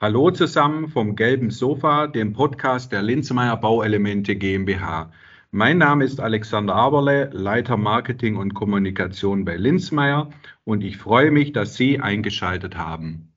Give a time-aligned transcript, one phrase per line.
[0.00, 5.10] Hallo zusammen vom Gelben Sofa, dem Podcast der Linzmeier Bauelemente GmbH.
[5.50, 10.30] Mein Name ist Alexander Aberle, Leiter Marketing und Kommunikation bei Linzmeier
[10.62, 13.32] und ich freue mich, dass Sie eingeschaltet haben.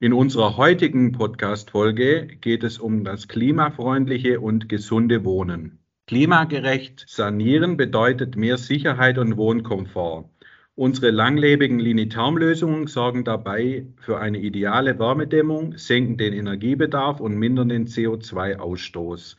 [0.00, 5.78] In unserer heutigen Podcast-Folge geht es um das klimafreundliche und gesunde Wohnen.
[6.08, 10.28] Klimagerecht sanieren bedeutet mehr Sicherheit und Wohnkomfort.
[10.76, 17.86] Unsere langlebigen Linitherm-Lösungen sorgen dabei für eine ideale Wärmedämmung, senken den Energiebedarf und mindern den
[17.86, 19.36] CO2-Ausstoß.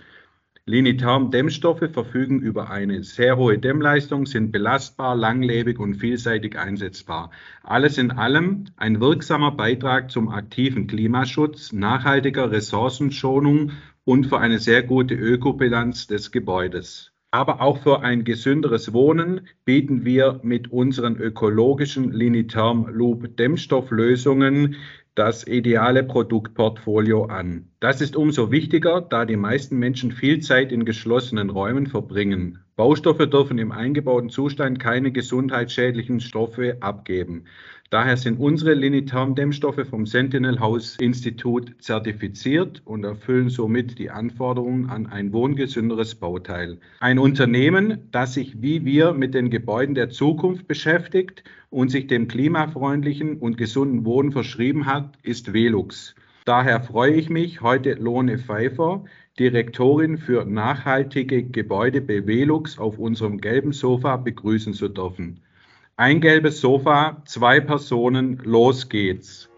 [0.65, 7.31] Linitherm-Dämmstoffe verfügen über eine sehr hohe Dämmleistung, sind belastbar, langlebig und vielseitig einsetzbar.
[7.63, 13.73] Alles in allem ein wirksamer Beitrag zum aktiven Klimaschutz, nachhaltiger Ressourcenschonung
[14.05, 17.14] und für eine sehr gute Ökobilanz des Gebäudes.
[17.35, 24.77] Aber auch für ein gesünderes Wohnen bieten wir mit unseren ökologischen Linitherm Loop Dämmstofflösungen
[25.15, 27.67] das ideale Produktportfolio an.
[27.81, 32.59] Das ist umso wichtiger, da die meisten Menschen viel Zeit in geschlossenen Räumen verbringen.
[32.77, 37.47] Baustoffe dürfen im eingebauten Zustand keine gesundheitsschädlichen Stoffe abgeben.
[37.95, 45.07] Daher sind unsere Linitherm-Dämmstoffe vom Sentinel House Institut zertifiziert und erfüllen somit die Anforderungen an
[45.07, 46.77] ein wohngesünderes Bauteil.
[46.99, 52.27] Ein Unternehmen, das sich wie wir mit den Gebäuden der Zukunft beschäftigt und sich dem
[52.27, 56.15] klimafreundlichen und gesunden Wohnen verschrieben hat, ist Velux.
[56.43, 59.05] Daher freue ich mich, heute Lone Pfeiffer,
[59.39, 65.39] Direktorin für nachhaltige Gebäude bei Velux, auf unserem gelben Sofa begrüßen zu dürfen.
[65.97, 69.49] Ein gelbes Sofa, zwei Personen, los geht's.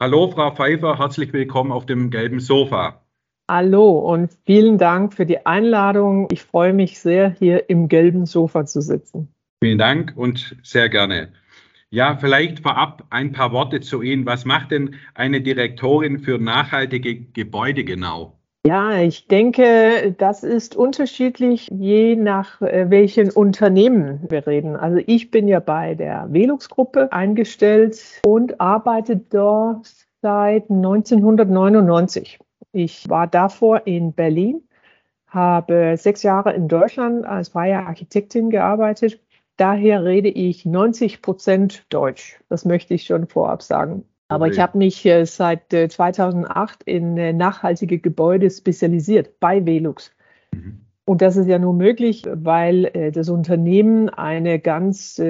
[0.00, 3.02] Hallo, Frau Pfeiffer, herzlich willkommen auf dem gelben Sofa.
[3.50, 6.28] Hallo und vielen Dank für die Einladung.
[6.30, 9.34] Ich freue mich sehr, hier im gelben Sofa zu sitzen.
[9.60, 11.32] Vielen Dank und sehr gerne.
[11.96, 14.26] Ja, vielleicht vorab ein paar Worte zu Ihnen.
[14.26, 18.34] Was macht denn eine Direktorin für nachhaltige Gebäude genau?
[18.66, 24.76] Ja, ich denke, das ist unterschiedlich, je nach äh, welchen Unternehmen wir reden.
[24.76, 29.90] Also ich bin ja bei der Velux-Gruppe eingestellt und arbeite dort
[30.20, 32.38] seit 1999.
[32.72, 34.60] Ich war davor in Berlin,
[35.28, 39.18] habe sechs Jahre in Deutschland als freie Architektin gearbeitet
[39.56, 42.40] Daher rede ich 90 Prozent Deutsch.
[42.48, 44.04] Das möchte ich schon vorab sagen.
[44.28, 44.54] Aber okay.
[44.54, 50.12] ich habe mich äh, seit 2008 äh, in äh, nachhaltige Gebäude spezialisiert bei Velux.
[50.52, 50.80] Mhm.
[51.04, 55.22] Und das ist ja nur möglich, weil das Unternehmen eine ganz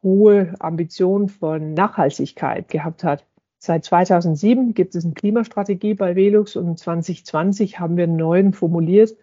[0.00, 3.26] hohe Ambition von Nachhaltigkeit gehabt hat.
[3.58, 9.16] Seit 2007 gibt es eine Klimastrategie bei Velux und 2020 haben wir einen neuen formuliert,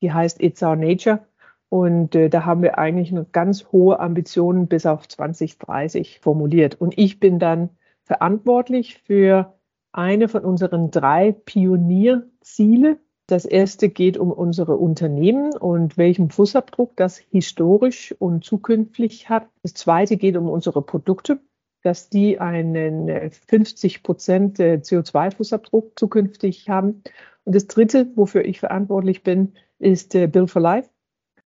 [0.00, 1.26] die heißt It's Our Nature.
[1.72, 6.78] Und äh, da haben wir eigentlich eine ganz hohe Ambitionen bis auf 2030 formuliert.
[6.78, 7.70] Und ich bin dann
[8.02, 9.54] verantwortlich für
[9.90, 12.98] eine von unseren drei Pionierziele.
[13.26, 19.48] Das erste geht um unsere Unternehmen und welchen Fußabdruck das historisch und zukünftig hat.
[19.62, 21.40] Das zweite geht um unsere Produkte,
[21.82, 27.02] dass die einen 50 äh, Prozent äh, CO2-Fußabdruck zukünftig haben.
[27.44, 30.90] Und das dritte, wofür ich verantwortlich bin, ist äh, Build for Life.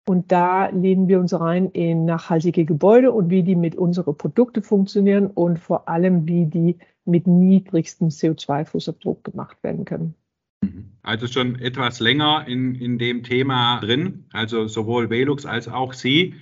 [0.08, 4.62] Und da lehnen wir uns rein in nachhaltige Gebäude und wie die mit unseren Produkten
[4.62, 10.14] funktionieren und vor allem, wie die mit niedrigstem CO2-Fußabdruck gemacht werden können.
[10.62, 10.92] Mhm.
[11.02, 16.36] Also schon etwas länger in, in dem Thema drin, also sowohl Velux als auch Sie.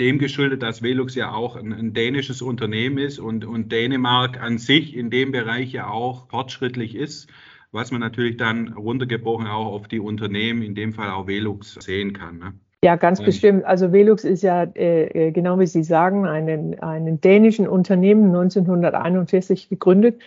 [0.00, 4.58] Dem geschuldet, dass Velux ja auch ein, ein dänisches Unternehmen ist und, und Dänemark an
[4.58, 7.30] sich in dem Bereich ja auch fortschrittlich ist,
[7.70, 12.12] was man natürlich dann runtergebrochen auch auf die Unternehmen, in dem Fall auch Velux, sehen
[12.12, 12.38] kann.
[12.38, 12.54] Ne?
[12.84, 13.24] Ja, ganz ähm.
[13.24, 13.64] bestimmt.
[13.64, 19.70] Also Velux ist ja, äh, äh, genau wie Sie sagen, einen, einen dänischen Unternehmen 1941
[19.70, 20.20] gegründet,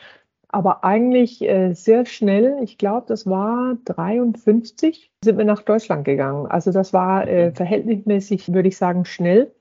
[0.49, 6.47] aber eigentlich äh, sehr schnell, ich glaube, das war 53, sind wir nach Deutschland gegangen.
[6.47, 9.51] Also das war äh, verhältnismäßig, würde ich sagen, schnell,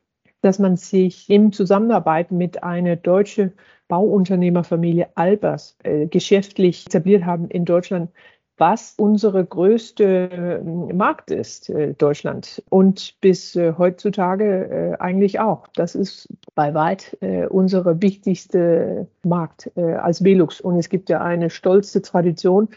[0.40, 3.52] dass man sich in Zusammenarbeit mit einer deutschen
[3.88, 8.10] Bauunternehmerfamilie Albers äh, geschäftlich etabliert haben in Deutschland
[8.58, 12.62] was unsere größte äh, Markt ist, äh, Deutschland.
[12.70, 15.66] Und bis äh, heutzutage eigentlich auch.
[15.74, 17.16] Das ist bei weit
[17.50, 20.60] unsere wichtigste Markt als Velux.
[20.60, 22.68] Und es gibt ja eine stolze Tradition,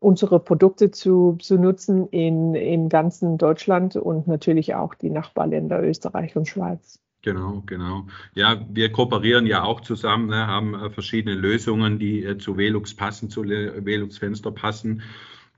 [0.00, 6.36] unsere Produkte zu, zu nutzen in, in ganzen Deutschland und natürlich auch die Nachbarländer Österreich
[6.36, 6.98] und Schweiz.
[7.22, 8.06] Genau, genau.
[8.34, 12.94] Ja, wir kooperieren ja auch zusammen, ne, haben äh, verschiedene Lösungen, die äh, zu Velux
[12.94, 15.02] passen, zu Velux Fenster passen.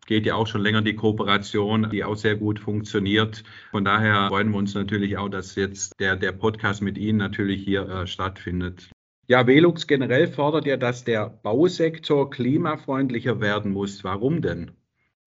[0.06, 3.44] geht ja auch schon länger die Kooperation, die auch sehr gut funktioniert.
[3.70, 7.64] Von daher freuen wir uns natürlich auch, dass jetzt der, der Podcast mit Ihnen natürlich
[7.64, 8.90] hier äh, stattfindet.
[9.26, 14.04] Ja, Velux generell fordert ja, dass der Bausektor klimafreundlicher werden muss.
[14.04, 14.72] Warum denn?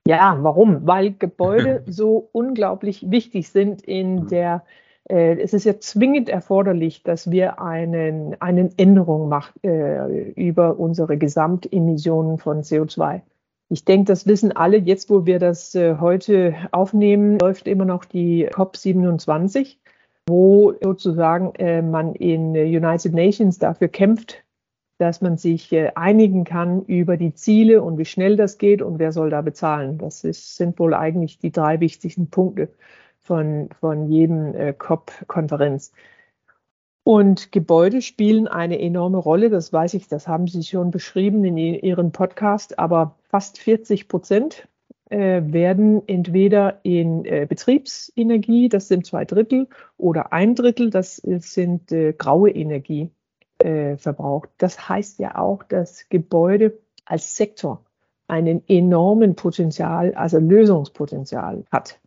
[0.07, 0.85] Ja, warum?
[0.85, 4.63] Weil Gebäude so unglaublich wichtig sind in der
[5.09, 12.37] es ist ja zwingend erforderlich, dass wir einen, eine Änderung machen äh, über unsere Gesamtemissionen
[12.37, 13.21] von CO2.
[13.69, 14.77] Ich denke, das wissen alle.
[14.77, 19.77] Jetzt, wo wir das äh, heute aufnehmen, läuft immer noch die COP27,
[20.27, 24.43] wo sozusagen äh, man in United Nations dafür kämpft,
[24.99, 28.99] dass man sich äh, einigen kann über die Ziele und wie schnell das geht und
[28.99, 29.97] wer soll da bezahlen.
[29.97, 32.69] Das ist, sind wohl eigentlich die drei wichtigsten Punkte
[33.27, 35.91] von, von jedem äh, COP-Konferenz.
[37.03, 41.57] Und Gebäude spielen eine enorme Rolle, das weiß ich, das haben Sie schon beschrieben in
[41.57, 44.67] Ihrem Podcast, aber fast 40 Prozent
[45.09, 51.91] äh, werden entweder in äh, Betriebsenergie, das sind zwei Drittel, oder ein Drittel, das sind
[51.93, 53.09] äh, graue Energie
[53.59, 54.49] äh, verbraucht.
[54.57, 57.85] Das heißt ja auch, dass Gebäude als Sektor
[58.27, 61.99] einen enormen Potenzial, also Lösungspotenzial hat.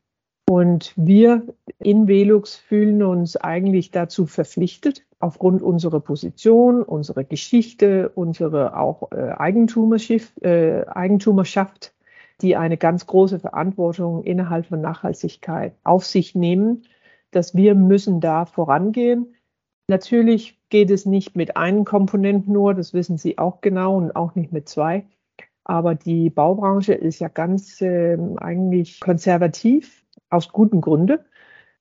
[0.51, 1.45] Und wir
[1.79, 9.31] in Velux fühlen uns eigentlich dazu verpflichtet, aufgrund unserer Position, unserer Geschichte, unserer auch äh,
[9.31, 11.95] Eigentumerschaft, äh, Eigentumerschaft,
[12.41, 16.83] die eine ganz große Verantwortung innerhalb von Nachhaltigkeit auf sich nehmen,
[17.31, 19.37] dass wir müssen da vorangehen.
[19.87, 24.35] Natürlich geht es nicht mit einem Komponent nur, das wissen Sie auch genau und auch
[24.35, 25.07] nicht mit zwei.
[25.63, 30.00] Aber die Baubranche ist ja ganz äh, eigentlich konservativ
[30.31, 31.19] aus guten Gründen,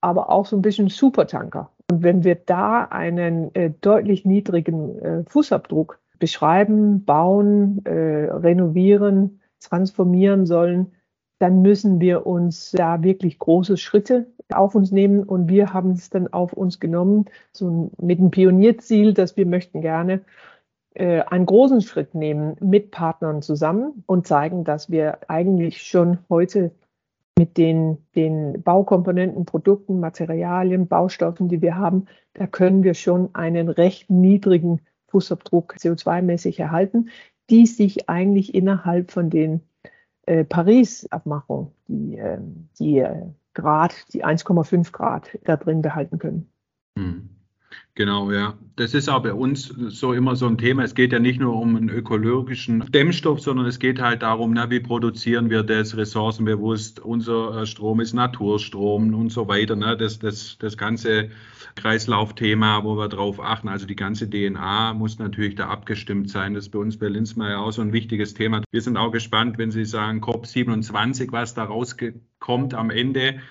[0.02, 1.72] aber auch so ein bisschen Supertanker.
[1.90, 10.46] Und wenn wir da einen äh, deutlich niedrigen äh, Fußabdruck beschreiben, bauen, äh, renovieren, transformieren
[10.46, 10.92] sollen,
[11.40, 15.24] dann müssen wir uns da wirklich große Schritte auf uns nehmen.
[15.24, 19.82] Und wir haben es dann auf uns genommen, so mit dem Pionierziel, dass wir möchten
[19.82, 20.22] gerne
[20.94, 26.72] äh, einen großen Schritt nehmen mit Partnern zusammen und zeigen, dass wir eigentlich schon heute
[27.40, 33.70] mit den, den Baukomponenten, Produkten, Materialien, Baustoffen, die wir haben, da können wir schon einen
[33.70, 37.08] recht niedrigen Fußabdruck CO2-mäßig erhalten,
[37.50, 39.62] die sich eigentlich innerhalb von den
[40.26, 42.40] äh, Paris-Abmachungen, die, äh,
[42.78, 46.52] die äh, Grad, die 1,5 Grad da drin behalten können.
[46.98, 47.30] Hm.
[47.96, 48.58] Genau, ja.
[48.78, 50.84] Das ist auch bei uns so immer so ein Thema.
[50.84, 54.70] Es geht ja nicht nur um einen ökologischen Dämmstoff, sondern es geht halt darum, na,
[54.70, 57.02] wie produzieren wir das ressourcenbewusst.
[57.02, 59.76] Unser äh, Strom ist Naturstrom und so weiter.
[59.76, 59.98] Ne?
[59.98, 61.30] Das, das, das ganze
[61.76, 63.68] Kreislaufthema, wo wir drauf achten.
[63.68, 66.54] Also die ganze DNA muss natürlich da abgestimmt sein.
[66.54, 68.62] Das ist bei uns bei Linzmeier auch so ein wichtiges Thema.
[68.72, 73.42] Wir sind auch gespannt, wenn Sie sagen COP27, was da rauskommt am Ende.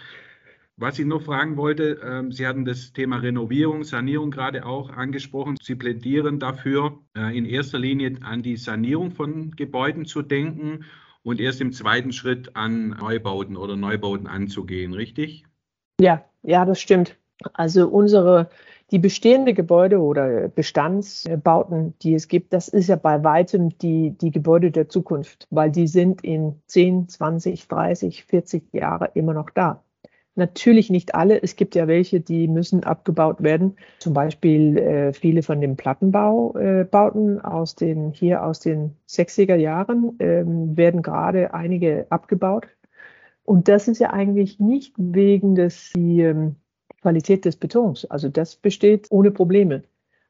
[0.81, 5.57] Was ich noch fragen wollte, ähm, Sie hatten das Thema Renovierung, Sanierung gerade auch angesprochen.
[5.61, 10.85] Sie plädieren dafür, äh, in erster Linie an die Sanierung von Gebäuden zu denken
[11.25, 15.45] und erst im zweiten Schritt an Neubauten oder Neubauten anzugehen, richtig?
[16.01, 17.17] Ja, ja, das stimmt.
[17.55, 18.49] Also unsere,
[18.93, 24.31] die bestehende Gebäude oder Bestandsbauten, die es gibt, das ist ja bei weitem die, die
[24.31, 29.83] Gebäude der Zukunft, weil die sind in 10, 20, 30, 40 Jahre immer noch da.
[30.39, 31.43] Natürlich nicht alle.
[31.43, 33.77] Es gibt ja welche, die müssen abgebaut werden.
[33.99, 40.15] Zum Beispiel äh, viele von den Plattenbaubauten äh, aus den hier aus den 60er Jahren
[40.21, 42.69] ähm, werden gerade einige abgebaut.
[43.43, 46.55] Und das ist ja eigentlich nicht wegen des die, ähm,
[47.03, 48.05] Qualität des Betons.
[48.05, 49.83] Also das besteht ohne Probleme.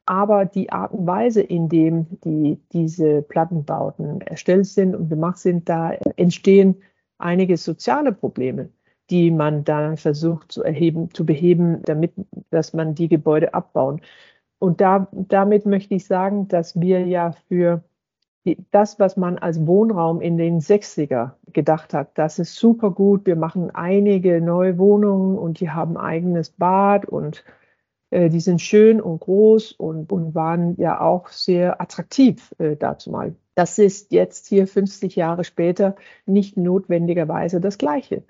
[0.07, 5.69] Aber die Art und Weise, in dem die, diese Plattenbauten erstellt sind und gemacht sind,
[5.69, 6.81] da entstehen
[7.19, 8.69] einige soziale Probleme
[9.09, 12.13] die man dann versucht zu erheben, zu beheben, damit,
[12.51, 14.01] dass man die Gebäude abbauen.
[14.59, 17.83] Und da, damit möchte ich sagen, dass wir ja für
[18.45, 23.25] die, das, was man als Wohnraum in den 60er gedacht hat, das ist super gut.
[23.25, 27.43] Wir machen einige neue Wohnungen und die haben eigenes Bad und
[28.11, 33.11] äh, die sind schön und groß und, und waren ja auch sehr attraktiv äh, dazu
[33.11, 33.35] mal.
[33.59, 38.23] Das ist jetzt hier 50 Jahre später nicht notwendigerweise das Gleiche.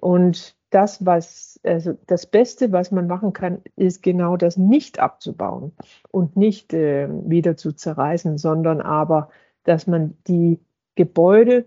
[0.00, 5.72] Und das, was, also das Beste, was man machen kann, ist genau das nicht abzubauen
[6.10, 9.28] und nicht äh, wieder zu zerreißen, sondern aber,
[9.64, 10.60] dass man die
[10.94, 11.66] Gebäude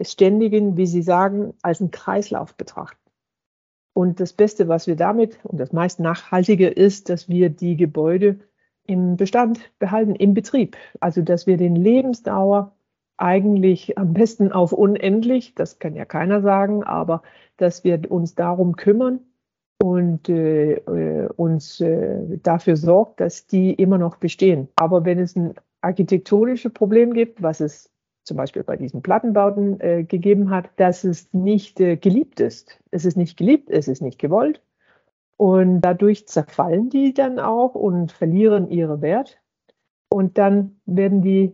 [0.00, 2.98] ständigen, wie Sie sagen, als einen Kreislauf betrachtet.
[3.92, 8.40] Und das Beste, was wir damit und das meist Nachhaltige ist, dass wir die Gebäude
[8.88, 10.76] im Bestand behalten, im Betrieb.
[10.98, 12.72] Also, dass wir den Lebensdauer
[13.16, 17.22] eigentlich am besten auf unendlich, das kann ja keiner sagen, aber
[17.56, 19.20] dass wir uns darum kümmern
[19.80, 24.68] und äh, äh, uns äh, dafür sorgt, dass die immer noch bestehen.
[24.76, 27.90] Aber wenn es ein architektonisches Problem gibt, was es
[28.24, 32.78] zum Beispiel bei diesen Plattenbauten äh, gegeben hat, dass es nicht äh, geliebt ist.
[32.90, 34.60] Es ist nicht geliebt, es ist nicht gewollt.
[35.38, 39.40] Und dadurch zerfallen die dann auch und verlieren ihre Wert.
[40.10, 41.52] Und dann werden die,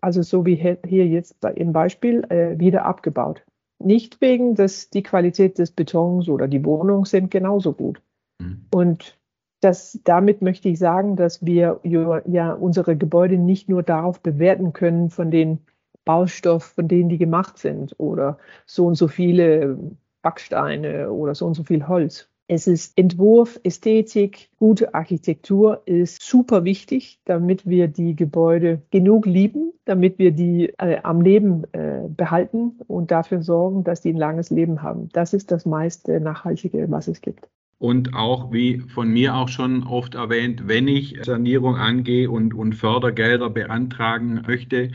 [0.00, 3.44] also so wie hier jetzt im Beispiel, äh, wieder abgebaut.
[3.78, 8.00] Nicht wegen, dass die Qualität des Betons oder die Wohnungen sind genauso gut.
[8.40, 8.66] Mhm.
[8.72, 9.18] Und
[9.60, 15.10] das, damit möchte ich sagen, dass wir ja unsere Gebäude nicht nur darauf bewerten können
[15.10, 15.58] von den
[16.04, 19.78] Baustoff, von denen die gemacht sind oder so und so viele
[20.22, 22.27] Backsteine oder so und so viel Holz.
[22.50, 29.74] Es ist Entwurf, Ästhetik, gute Architektur ist super wichtig, damit wir die Gebäude genug lieben,
[29.84, 34.48] damit wir die äh, am Leben äh, behalten und dafür sorgen, dass die ein langes
[34.48, 35.10] Leben haben.
[35.12, 37.50] Das ist das meiste Nachhaltige, was es gibt.
[37.76, 42.74] Und auch, wie von mir auch schon oft erwähnt, wenn ich Sanierung angehe und, und
[42.74, 44.90] Fördergelder beantragen möchte,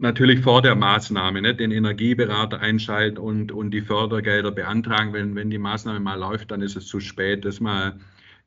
[0.00, 5.12] natürlich vor der Maßnahme, ne, den Energieberater einschalten und, und die Fördergelder beantragen.
[5.12, 7.44] Wenn, wenn die Maßnahme mal läuft, dann ist es zu spät.
[7.44, 7.98] Das mal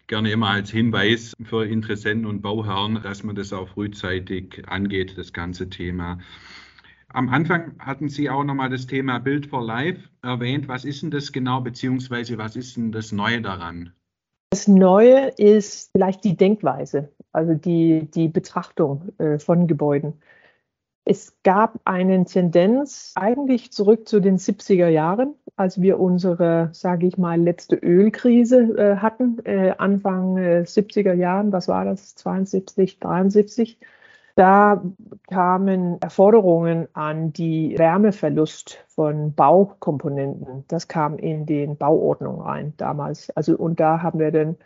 [0.08, 5.32] gerne immer als Hinweis für Interessenten und Bauherren, dass man das auch frühzeitig angeht, das
[5.32, 6.20] ganze Thema.
[7.10, 10.68] Am Anfang hatten Sie auch nochmal das Thema Build for Life erwähnt.
[10.68, 13.94] Was ist denn das genau, beziehungsweise was ist denn das Neue daran?
[14.50, 20.14] Das Neue ist vielleicht die Denkweise, also die, die Betrachtung äh, von Gebäuden.
[21.06, 27.18] Es gab eine Tendenz eigentlich zurück zu den 70er Jahren, als wir unsere, sage ich
[27.18, 33.80] mal, letzte Ölkrise äh, hatten, äh, Anfang äh, 70er Jahren, was war das, 72, 73.
[34.36, 34.82] Da
[35.30, 40.64] kamen Erforderungen an die Wärmeverlust von Baukomponenten.
[40.70, 43.30] Das kam in den Bauordnungen rein damals.
[43.32, 44.58] Also, und da haben wir dann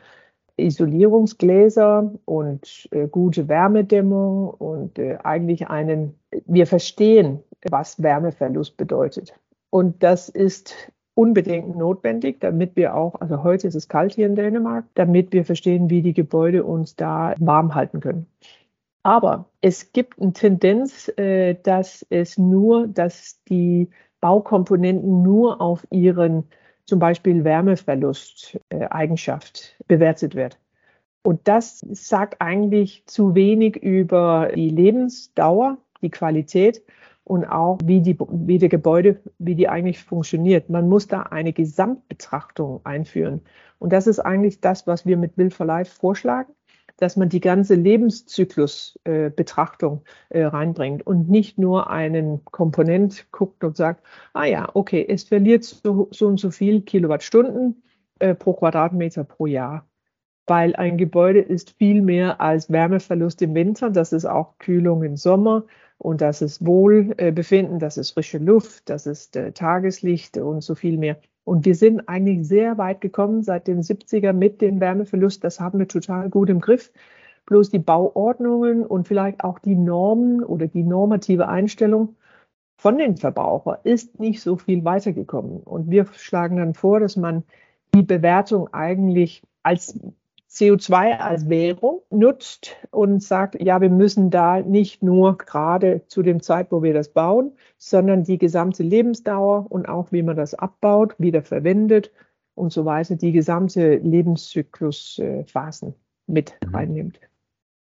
[0.58, 9.34] Isolierungsgläser und äh, gute Wärmedämmung und äh, eigentlich einen, wir verstehen, was Wärmeverlust bedeutet.
[9.70, 10.76] Und das ist
[11.14, 15.46] unbedingt notwendig, damit wir auch, also heute ist es kalt hier in Dänemark, damit wir
[15.46, 18.28] verstehen, wie die Gebäude uns da warm halten können.
[19.04, 23.90] Aber es gibt eine Tendenz, äh, dass es nur, dass die
[24.22, 26.46] Baukomponenten nur auf ihren
[26.88, 30.58] zum Beispiel Wärmeverlust-Eigenschaft äh, bewertet wird.
[31.22, 36.82] Und das sagt eigentlich zu wenig über die Lebensdauer, die Qualität
[37.26, 40.70] und auch wie die, wie die Gebäude, wie die eigentlich funktioniert.
[40.70, 43.42] Man muss da eine Gesamtbetrachtung einführen.
[43.80, 46.54] Und das ist eigentlich das, was wir mit Build for Life vorschlagen
[46.98, 53.78] dass man die ganze Lebenszyklusbetrachtung äh, äh, reinbringt und nicht nur einen Komponent guckt und
[53.78, 57.82] sagt, ah ja, okay, es verliert so, so und so viel Kilowattstunden
[58.20, 59.88] äh, pro Quadratmeter pro Jahr.
[60.48, 65.18] Weil ein Gebäude ist viel mehr als Wärmeverlust im Winter, das ist auch Kühlung im
[65.18, 65.66] Sommer
[65.98, 70.98] und das ist Wohlbefinden, das ist frische Luft, das ist äh, Tageslicht und so viel
[70.98, 71.18] mehr.
[71.48, 75.46] Und wir sind eigentlich sehr weit gekommen seit den 70er mit dem Wärmeverlust.
[75.46, 76.92] Das haben wir total gut im Griff.
[77.46, 82.18] Bloß die Bauordnungen und vielleicht auch die Normen oder die normative Einstellung
[82.76, 85.62] von den Verbrauchern ist nicht so viel weitergekommen.
[85.62, 87.44] Und wir schlagen dann vor, dass man
[87.96, 89.98] die Bewertung eigentlich als
[90.58, 96.42] CO2 als Währung nutzt und sagt, ja, wir müssen da nicht nur gerade zu dem
[96.42, 101.14] Zeit, wo wir das bauen, sondern die gesamte Lebensdauer und auch wie man das abbaut,
[101.20, 102.12] wieder verwendet
[102.56, 105.94] und so weiter, die gesamte Lebenszyklusphasen
[106.26, 106.76] mit mhm.
[106.76, 107.20] reinnimmt.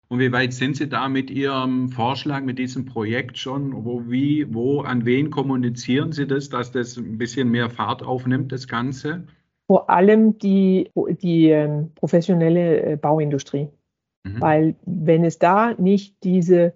[0.08, 3.84] Und wie weit sind Sie da mit Ihrem Vorschlag, mit diesem Projekt schon?
[3.84, 8.50] Wo, wie, wo, an wen kommunizieren Sie das, dass das ein bisschen mehr Fahrt aufnimmt,
[8.52, 9.26] das Ganze?
[9.66, 13.68] Vor allem die, die ähm, professionelle äh, Bauindustrie.
[14.24, 14.40] Mhm.
[14.40, 16.74] Weil wenn es da nicht diese,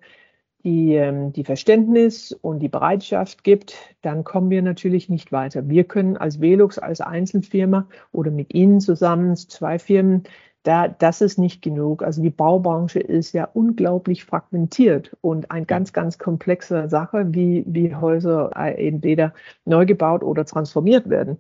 [0.65, 5.69] die, ähm, die Verständnis und die Bereitschaft gibt, dann kommen wir natürlich nicht weiter.
[5.69, 10.25] Wir können als Velux, als Einzelfirma oder mit Ihnen zusammen, zwei Firmen,
[10.65, 12.03] da, das ist nicht genug.
[12.03, 17.95] Also die Baubranche ist ja unglaublich fragmentiert und eine ganz, ganz komplexe Sache, wie, wie
[17.95, 19.33] Häuser äh, entweder
[19.65, 21.39] neu gebaut oder transformiert werden.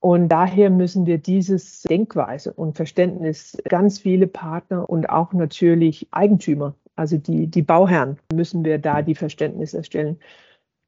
[0.00, 6.74] Und daher müssen wir dieses Denkweise und Verständnis ganz viele Partner und auch natürlich Eigentümer,
[6.96, 10.18] also die, die Bauherren, müssen wir da die Verständnis erstellen.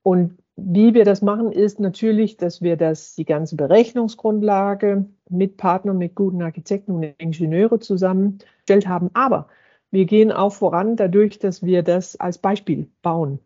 [0.03, 5.99] Und wie wir das machen, ist natürlich, dass wir das, die ganze Berechnungsgrundlage mit Partnern,
[5.99, 9.11] mit guten Architekten und Ingenieure zusammengestellt haben.
[9.13, 9.49] Aber
[9.91, 13.41] wir gehen auch voran dadurch, dass wir das als Beispiel bauen.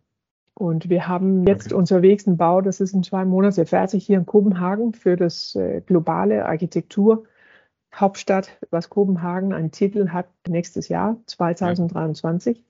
[0.59, 4.25] Und wir haben jetzt unterwegs einen Bau, das ist in zwei Monaten fertig hier in
[4.25, 7.25] Kopenhagen für das äh, globale Architektur.
[7.95, 12.65] Hauptstadt, was Kopenhagen einen Titel hat nächstes Jahr, 2023.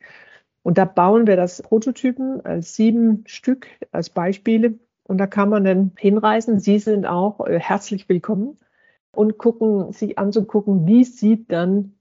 [0.65, 4.75] Und da bauen wir das Prototypen als sieben Stück als Beispiele.
[5.05, 6.59] Und da kann man dann hinreisen.
[6.59, 8.57] Sie sind auch äh, herzlich willkommen
[9.13, 11.96] und gucken, sich anzugucken, wie sieht dann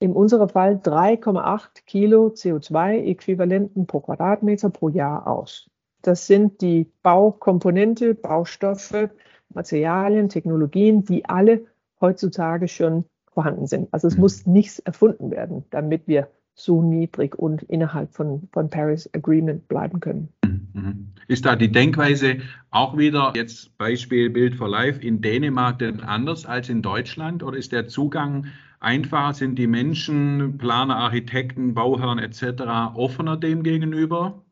[0.00, 5.70] in unserem Fall 3,8 Kilo CO2-Äquivalenten pro Quadratmeter pro Jahr aus.
[6.02, 9.10] Das sind die Baukomponente, Baustoffe,
[9.52, 11.66] Materialien, Technologien, die alle
[12.00, 13.88] heutzutage schon vorhanden sind.
[13.92, 14.20] Also es mhm.
[14.20, 20.00] muss nichts erfunden werden, damit wir so niedrig und innerhalb von, von Paris Agreement bleiben
[20.00, 20.28] können.
[20.44, 20.68] Mhm.
[20.72, 21.08] mhm.
[21.26, 22.38] Ist da die Denkweise
[22.70, 27.58] auch wieder, jetzt Beispiel Bild for Life, in Dänemark denn anders als in Deutschland oder
[27.58, 28.46] ist der Zugang
[28.80, 29.34] einfach?
[29.34, 32.94] Sind die Menschen, Planer, Architekten, Bauherren etc.
[32.94, 34.42] offener dem gegenüber?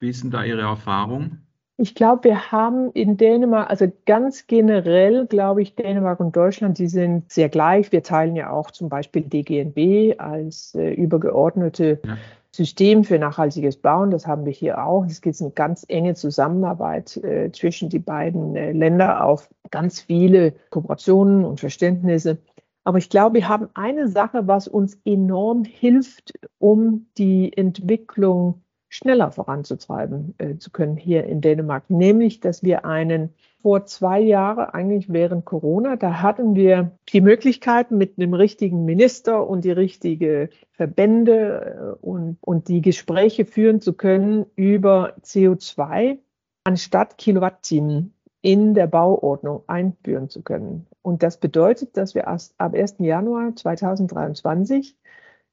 [0.00, 1.38] Wie ist denn da Ihre Erfahrung?
[1.80, 6.88] Ich glaube, wir haben in Dänemark, also ganz generell, glaube ich, Dänemark und Deutschland, die
[6.88, 7.92] sind sehr gleich.
[7.92, 12.16] Wir teilen ja auch zum Beispiel DGNB als äh, übergeordnete ja.
[12.50, 14.10] System für nachhaltiges Bauen.
[14.10, 15.06] Das haben wir hier auch.
[15.06, 20.54] Es gibt eine ganz enge Zusammenarbeit äh, zwischen die beiden äh, Länder auf ganz viele
[20.70, 22.38] Kooperationen und Verständnisse.
[22.88, 29.30] Aber ich glaube, wir haben eine Sache, was uns enorm hilft, um die Entwicklung schneller
[29.30, 35.12] voranzutreiben äh, zu können hier in Dänemark, nämlich dass wir einen vor zwei Jahren, eigentlich
[35.12, 41.98] während Corona, da hatten wir die Möglichkeit mit einem richtigen Minister und die richtige Verbände
[42.00, 46.20] äh, und, und die Gespräche führen zu können über CO2
[46.64, 50.86] anstatt Kilowattstunden in der Bauordnung einführen zu können.
[51.02, 52.96] Und das bedeutet, dass wir erst ab 1.
[52.98, 54.96] Januar 2023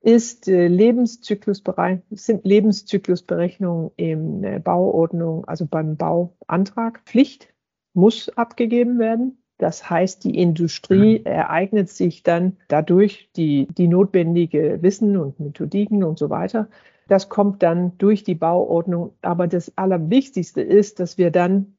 [0.02, 7.54] ist äh, Lebenszyklusbereich, sind Lebenszyklusberechnungen in äh, Bauordnung, also beim Bauantrag Pflicht,
[7.96, 9.42] muss abgegeben werden.
[9.58, 11.26] Das heißt, die Industrie mhm.
[11.26, 16.68] ereignet sich dann dadurch die, die notwendige Wissen und Methodiken und so weiter.
[17.08, 19.14] Das kommt dann durch die Bauordnung.
[19.22, 21.75] Aber das Allerwichtigste ist, dass wir dann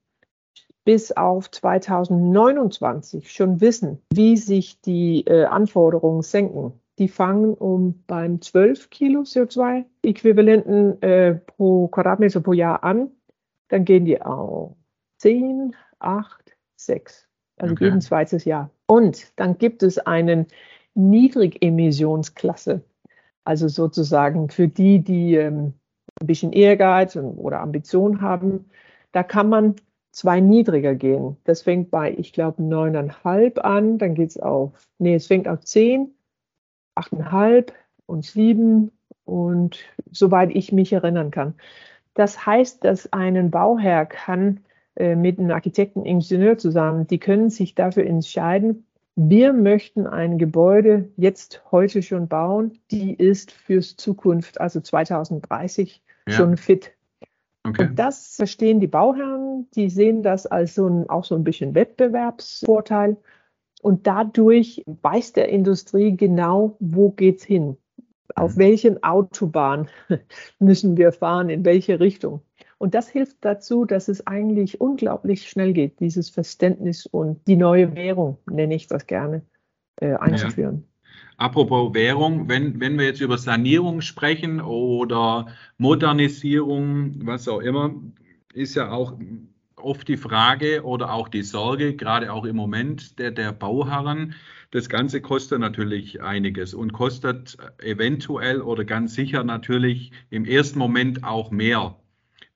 [0.86, 8.40] bis auf 2029 schon wissen, wie sich die äh, Anforderungen senken die fangen um beim
[8.40, 13.10] 12 Kilo CO2-Äquivalenten äh, pro Quadratmeter pro Jahr an.
[13.68, 14.76] Dann gehen die auf
[15.18, 17.28] 10, 8, 6.
[17.58, 17.84] Also okay.
[17.84, 18.70] jeden zweites Jahr.
[18.86, 20.46] Und dann gibt es einen
[20.94, 22.82] Niedrigemissionsklasse.
[23.44, 25.74] Also sozusagen für die, die ähm,
[26.20, 28.70] ein bisschen Ehrgeiz oder Ambition haben,
[29.12, 29.76] da kann man
[30.16, 31.36] zwei niedriger gehen.
[31.44, 35.60] Das fängt bei, ich glaube, 9,5 an, dann geht es auf, nee, es fängt auf
[35.60, 36.10] 10
[36.96, 37.72] 8,5
[38.06, 38.90] und 7
[39.26, 39.78] und
[40.10, 41.52] soweit ich mich erinnern kann.
[42.14, 44.60] Das heißt, dass ein Bauherr kann
[44.94, 51.10] äh, mit einem Architekten, Ingenieur zusammen, die können sich dafür entscheiden, wir möchten ein Gebäude
[51.18, 56.32] jetzt heute schon bauen, die ist fürs Zukunft, also 2030, ja.
[56.32, 56.95] schon fit.
[57.66, 57.88] Okay.
[57.88, 61.74] Und das verstehen die Bauherren, die sehen das als so ein, auch so ein bisschen
[61.74, 63.16] Wettbewerbsvorteil.
[63.82, 67.76] Und dadurch weiß der Industrie genau, wo geht's hin?
[68.34, 68.60] Auf mhm.
[68.60, 69.88] welchen Autobahn
[70.58, 71.48] müssen wir fahren?
[71.50, 72.40] In welche Richtung?
[72.78, 77.94] Und das hilft dazu, dass es eigentlich unglaublich schnell geht, dieses Verständnis und die neue
[77.94, 79.42] Währung, nenne ich das gerne,
[79.96, 80.84] äh, einzuführen.
[80.86, 80.95] Ja.
[81.38, 87.94] Apropos Währung, wenn, wenn wir jetzt über Sanierung sprechen oder Modernisierung, was auch immer,
[88.54, 89.18] ist ja auch
[89.76, 94.34] oft die Frage oder auch die Sorge, gerade auch im Moment der, der Bauherren,
[94.70, 101.22] das Ganze kostet natürlich einiges und kostet eventuell oder ganz sicher natürlich im ersten Moment
[101.22, 102.00] auch mehr.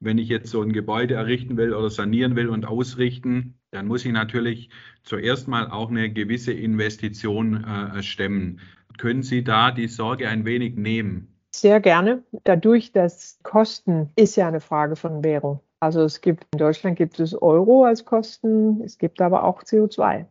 [0.00, 4.04] Wenn ich jetzt so ein Gebäude errichten will oder sanieren will und ausrichten, dann muss
[4.04, 4.70] ich natürlich
[5.02, 8.61] zuerst mal auch eine gewisse Investition äh, stemmen.
[8.98, 11.35] Können Sie da die Sorge ein wenig nehmen?
[11.52, 12.22] Sehr gerne.
[12.44, 15.61] Dadurch, dass Kosten ist ja eine Frage von Währung.
[15.80, 20.26] Also es gibt in Deutschland gibt es Euro als Kosten, es gibt aber auch CO2.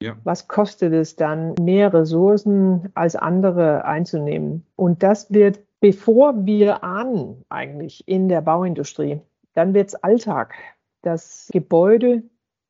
[0.00, 0.16] Ja.
[0.22, 4.64] Was kostet es dann, mehr Ressourcen als andere einzunehmen?
[4.76, 9.20] Und das wird, bevor wir ahnen, eigentlich in der Bauindustrie,
[9.54, 10.54] dann wird es Alltag.
[11.02, 12.22] Das Gebäude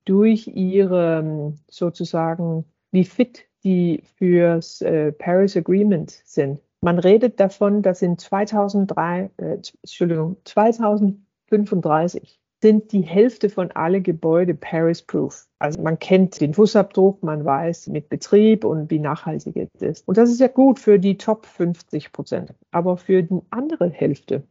[0.09, 6.61] durch ihre sozusagen, wie fit die fürs äh, Paris Agreement sind.
[6.81, 11.19] Man redet davon, dass in 2003, äh, Entschuldigung, 2000
[11.49, 15.47] 35 sind die Hälfte von alle Gebäude Paris-proof.
[15.61, 20.09] Also man kennt den Fußabdruck, man weiß mit Betrieb und wie nachhaltig es ist.
[20.09, 22.55] Und das ist ja gut für die Top 50 Prozent.
[22.73, 24.43] Aber für die andere Hälfte,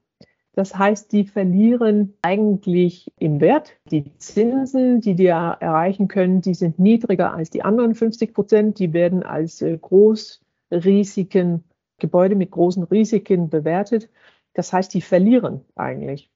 [0.58, 3.78] Das heißt, die verlieren eigentlich im Wert.
[3.92, 8.80] Die Zinsen, die die erreichen können, die sind niedriger als die anderen 50 Prozent.
[8.80, 11.64] Die werden als äh, Großrisiken,
[12.00, 14.10] Gebäude mit großen Risiken bewertet.
[14.56, 16.32] Das heißt, die verlieren eigentlich.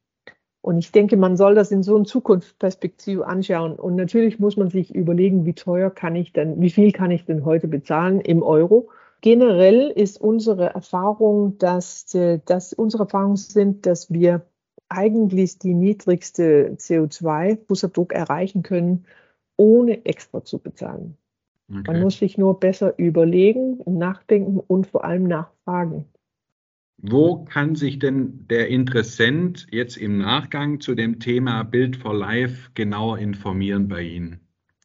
[0.62, 3.74] Und ich denke, man soll das in so einer Zukunftsperspektive anschauen.
[3.74, 7.26] Und natürlich muss man sich überlegen, wie teuer kann ich denn, wie viel kann ich
[7.26, 8.90] denn heute bezahlen im Euro?
[9.22, 14.46] Generell ist unsere Erfahrung, dass, äh, dass unsere Erfahrungen sind, dass wir
[14.90, 19.06] eigentlich die niedrigste CO2-Fußabdruck erreichen können,
[19.58, 21.18] ohne extra zu bezahlen.
[21.70, 21.84] Okay.
[21.88, 26.06] Man muss sich nur besser überlegen, nachdenken und vor allem nachfragen.
[26.98, 32.72] Wo kann sich denn der Interessent jetzt im Nachgang zu dem Thema Build for Life
[32.74, 34.40] genauer informieren bei Ihnen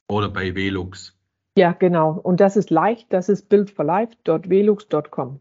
[0.09, 1.17] oder bei Velux?
[1.57, 2.21] Ja, genau.
[2.23, 3.13] Und das ist leicht.
[3.13, 5.41] Das ist buildforlife.velux.com.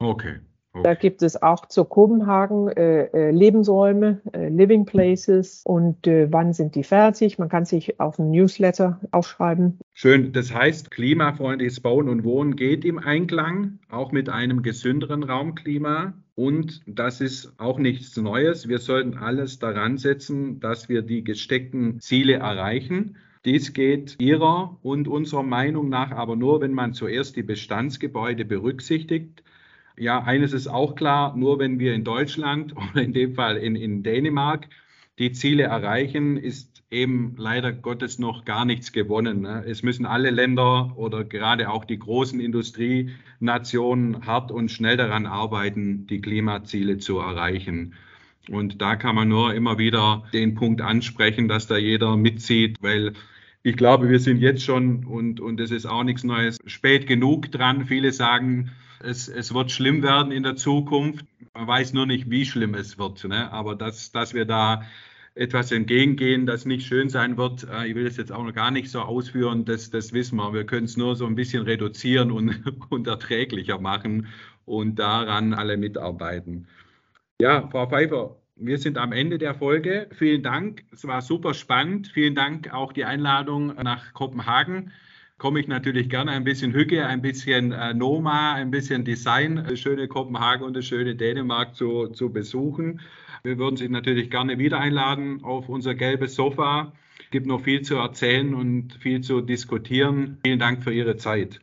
[0.00, 0.40] Okay.
[0.76, 0.82] Okay.
[0.82, 6.52] Da gibt es auch zur Kopenhagen äh, äh, Lebensräume, äh, Living Places und äh, wann
[6.52, 7.38] sind die fertig.
[7.38, 9.78] Man kann sich auf ein Newsletter aufschreiben.
[9.92, 10.32] Schön.
[10.32, 16.14] Das heißt, klimafreundliches Bauen und Wohnen geht im Einklang, auch mit einem gesünderen Raumklima.
[16.34, 18.66] Und das ist auch nichts Neues.
[18.66, 23.16] Wir sollten alles daran setzen, dass wir die gesteckten Ziele erreichen.
[23.44, 29.42] Dies geht Ihrer und unserer Meinung nach aber nur, wenn man zuerst die Bestandsgebäude berücksichtigt
[29.96, 33.76] ja, eines ist auch klar, nur wenn wir in Deutschland oder in dem Fall in,
[33.76, 34.68] in Dänemark
[35.18, 39.42] die Ziele erreichen, ist eben leider Gottes noch gar nichts gewonnen.
[39.42, 39.64] Ne?
[39.66, 46.06] Es müssen alle Länder oder gerade auch die großen Industrienationen hart und schnell daran arbeiten,
[46.08, 47.94] die Klimaziele zu erreichen.
[48.50, 53.14] Und da kann man nur immer wieder den Punkt ansprechen, dass da jeder mitzieht, weil
[53.64, 57.50] ich glaube, wir sind jetzt schon, und, und es ist auch nichts Neues, spät genug
[57.50, 57.86] dran.
[57.86, 58.70] Viele sagen,
[59.02, 61.24] es, es wird schlimm werden in der Zukunft.
[61.54, 63.24] Man weiß nur nicht, wie schlimm es wird.
[63.24, 63.50] Ne?
[63.50, 64.82] Aber dass, dass wir da
[65.34, 67.66] etwas entgegengehen, das nicht schön sein wird.
[67.70, 70.52] Äh, ich will das jetzt auch noch gar nicht so ausführen, das, das wissen wir.
[70.52, 74.28] Wir können es nur so ein bisschen reduzieren und, und erträglicher machen
[74.66, 76.68] und daran alle mitarbeiten.
[77.40, 80.08] Ja, Frau Pfeiffer, wir sind am Ende der Folge.
[80.12, 80.84] Vielen Dank.
[80.92, 82.08] Es war super spannend.
[82.08, 84.92] Vielen Dank auch die Einladung nach Kopenhagen
[85.38, 89.78] komme ich natürlich gerne ein bisschen Hücke, ein bisschen äh, Noma, ein bisschen Design, das
[89.78, 93.00] schöne Kopenhagen und das schöne Dänemark zu, zu besuchen.
[93.42, 96.92] Wir würden Sie natürlich gerne wieder einladen auf unser gelbes Sofa.
[97.20, 100.38] Es gibt noch viel zu erzählen und viel zu diskutieren.
[100.44, 101.60] Vielen Dank für Ihre Zeit.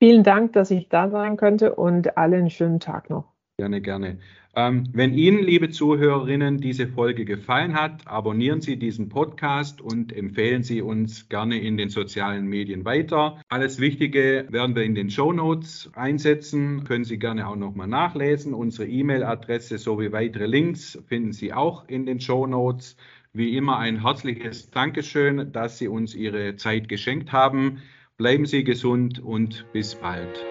[0.00, 3.32] Vielen Dank, dass ich da sein könnte und allen einen schönen Tag noch.
[3.58, 4.18] Gerne, gerne.
[4.58, 10.64] Ähm, wenn Ihnen, liebe Zuhörerinnen, diese Folge gefallen hat, abonnieren Sie diesen Podcast und empfehlen
[10.64, 13.40] Sie uns gerne in den sozialen Medien weiter.
[13.48, 16.82] Alles Wichtige werden wir in den Show Notes einsetzen.
[16.82, 18.52] Können Sie gerne auch nochmal nachlesen.
[18.52, 22.96] Unsere E-Mail-Adresse sowie weitere Links finden Sie auch in den Show Notes.
[23.32, 27.80] Wie immer ein herzliches Dankeschön, dass Sie uns Ihre Zeit geschenkt haben.
[28.16, 30.44] Bleiben Sie gesund und bis bald.